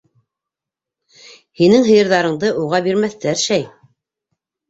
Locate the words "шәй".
3.45-3.67